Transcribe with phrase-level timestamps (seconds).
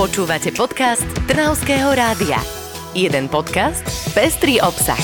[0.00, 2.40] Počúvate podcast Trnavského rádia.
[2.96, 3.84] Jeden podcast,
[4.16, 4.96] pestrý obsah.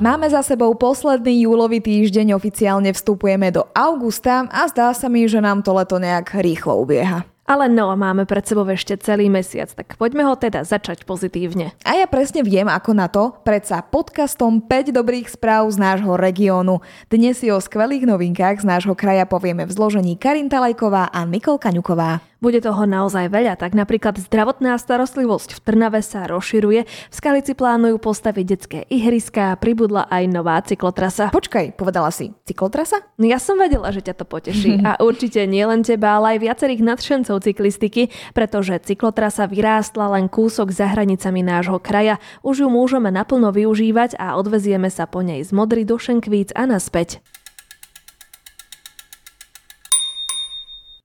[0.00, 5.36] Máme za sebou posledný júlový týždeň, oficiálne vstupujeme do augusta a zdá sa mi, že
[5.36, 7.28] nám to leto nejak rýchlo ubieha.
[7.44, 11.76] Ale no, máme pred sebou ešte celý mesiac, tak poďme ho teda začať pozitívne.
[11.84, 16.80] A ja presne viem, ako na to, predsa podcastom 5 dobrých správ z nášho regiónu.
[17.12, 21.60] Dnes si o skvelých novinkách z nášho kraja povieme v zložení Karin Talajková a Nikol
[21.60, 22.29] Kaňuková.
[22.40, 28.00] Bude toho naozaj veľa, tak napríklad zdravotná starostlivosť v Trnave sa rozširuje, v Skalici plánujú
[28.00, 31.28] postaviť detské ihriska a pribudla aj nová cyklotrasa.
[31.36, 33.04] Počkaj, povedala si, cyklotrasa?
[33.20, 36.48] No ja som vedela, že ťa to poteší a určite nie len teba, ale aj
[36.48, 42.16] viacerých nadšencov cyklistiky, pretože cyklotrasa vyrástla len kúsok za hranicami nášho kraja.
[42.40, 46.64] Už ju môžeme naplno využívať a odvezieme sa po nej z Modry do Šenkvíc a
[46.64, 47.20] naspäť.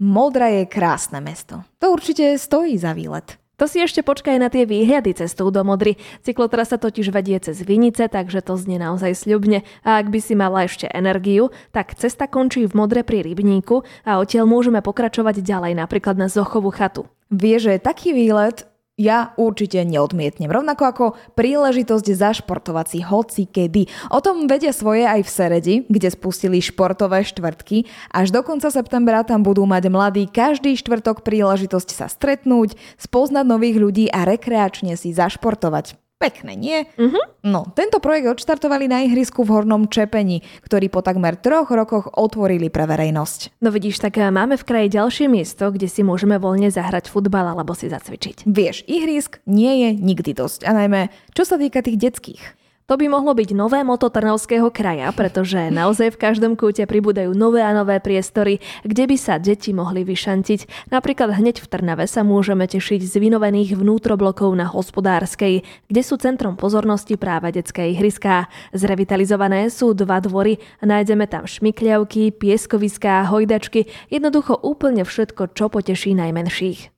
[0.00, 1.60] Modra je krásne mesto.
[1.76, 3.36] To určite stojí za výlet.
[3.60, 6.00] To si ešte počkaj na tie výhľady cestou do Modry.
[6.24, 9.60] Cyklotrasa totiž vedie cez Vinice, takže to znie naozaj sľubne.
[9.84, 14.16] A ak by si mala ešte energiu, tak cesta končí v Modre pri Rybníku a
[14.16, 17.04] odtiaľ môžeme pokračovať ďalej, napríklad na Zochovú chatu.
[17.28, 18.64] Vie, že taký výlet
[19.00, 20.52] ja určite neodmietnem.
[20.52, 23.88] Rovnako ako príležitosť zašportovať si hoci kedy.
[24.12, 27.88] O tom vedia svoje aj v Seredi, kde spustili športové štvrtky.
[28.12, 33.80] Až do konca septembra tam budú mať mladí každý štvrtok príležitosť sa stretnúť, spoznať nových
[33.80, 36.09] ľudí a rekreačne si zašportovať.
[36.20, 36.84] Pekné, nie?
[37.00, 37.16] Uh-huh.
[37.40, 42.68] No, tento projekt odštartovali na ihrisku v Hornom Čepeni, ktorý po takmer troch rokoch otvorili
[42.68, 43.56] pre verejnosť.
[43.64, 47.72] No vidíš, tak máme v kraji ďalšie miesto, kde si môžeme voľne zahrať futbal alebo
[47.72, 48.44] si zacvičiť.
[48.44, 50.68] Vieš, ihrisk nie je nikdy dosť.
[50.68, 52.59] A najmä, čo sa týka tých detských.
[52.90, 57.62] To by mohlo byť nové moto Trnavského kraja, pretože naozaj v každom kúte pribúdajú nové
[57.62, 60.90] a nové priestory, kde by sa deti mohli vyšantiť.
[60.90, 66.58] Napríklad hneď v Trnave sa môžeme tešiť z vynovených vnútroblokov na hospodárskej, kde sú centrom
[66.58, 68.50] pozornosti práve detské ihriská.
[68.74, 76.90] Zrevitalizované sú dva dvory, nájdeme tam šmikľavky, pieskoviská, hojdačky, jednoducho úplne všetko, čo poteší najmenších.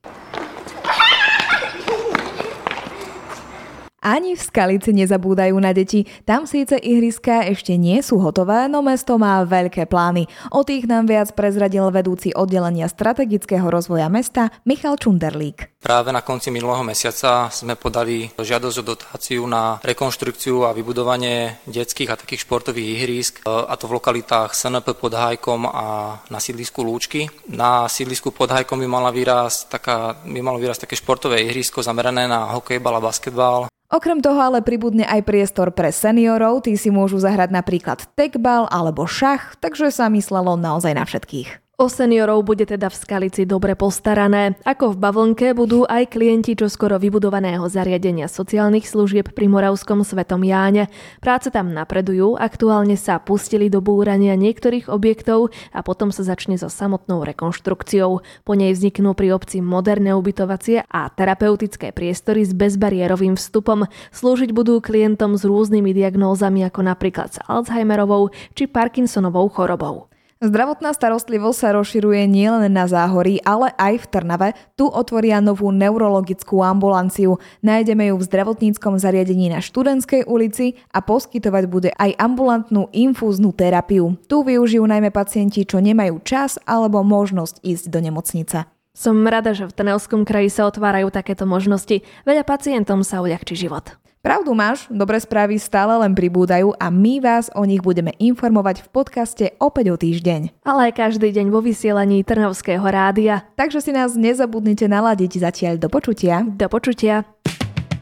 [4.02, 6.10] Ani v Skalici nezabúdajú na deti.
[6.26, 10.26] Tam síce ihriska ešte nie sú hotové, no mesto má veľké plány.
[10.50, 15.70] O tých nám viac prezradil vedúci oddelenia strategického rozvoja mesta Michal Čunderlík.
[15.78, 22.10] Práve na konci minulého mesiaca sme podali žiadosť o dotáciu na rekonštrukciu a vybudovanie detských
[22.10, 27.30] a takých športových ihrisk, a to v lokalitách SNP pod Hajkom a na sídlisku Lúčky.
[27.50, 32.26] Na sídlisku pod Hajkom by, mala výraz, taká, by malo výraz také športové ihrisko zamerané
[32.26, 33.71] na hokejbal a basketbal.
[33.92, 39.04] Okrem toho ale pribudne aj priestor pre seniorov, tí si môžu zahrať napríklad tekbal alebo
[39.04, 41.61] šach, takže sa myslelo naozaj na všetkých.
[41.80, 44.60] O seniorov bude teda v Skalici dobre postarané.
[44.60, 50.92] Ako v Bavlnke budú aj klienti čoskoro vybudovaného zariadenia sociálnych služieb pri Moravskom Svetom Jáne.
[51.24, 56.68] Práce tam napredujú, aktuálne sa pustili do búrania niektorých objektov a potom sa začne so
[56.68, 58.20] samotnou rekonštrukciou.
[58.20, 63.88] Po nej vzniknú pri obci moderné ubytovacie a terapeutické priestory s bezbariérovým vstupom.
[64.12, 70.11] Slúžiť budú klientom s rôznymi diagnózami ako napríklad s Alzheimerovou či Parkinsonovou chorobou.
[70.42, 74.48] Zdravotná starostlivosť sa rozširuje nielen na Záhorí, ale aj v Trnave.
[74.74, 77.38] Tu otvoria novú neurologickú ambulanciu.
[77.62, 84.18] Nájdeme ju v zdravotníckom zariadení na Študentskej ulici a poskytovať bude aj ambulantnú infúznu terapiu.
[84.26, 88.66] Tu využijú najmä pacienti, čo nemajú čas alebo možnosť ísť do nemocnice.
[88.98, 92.02] Som rada, že v Trnavskom kraji sa otvárajú takéto možnosti.
[92.26, 94.01] Veľa pacientom sa uľahčí život.
[94.22, 98.88] Pravdu máš, dobré správy stále len pribúdajú a my vás o nich budeme informovať v
[98.94, 100.62] podcaste opäť o týždeň.
[100.62, 103.42] Ale aj každý deň vo vysielaní Trnavského rádia.
[103.58, 106.46] Takže si nás nezabudnite naladiť zatiaľ do počutia.
[106.46, 107.26] Do počutia.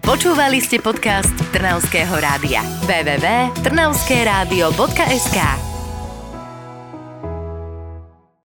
[0.05, 2.61] Počúvali ste podcast Trnavského rádia.
[2.85, 5.70] www.trnavskeradio.sk